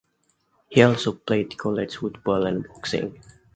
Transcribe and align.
He 0.69 0.81
also 0.81 1.11
played 1.11 1.55
college 1.59 1.97
football 1.97 2.47
and 2.47 2.67
boxing. 2.67 3.21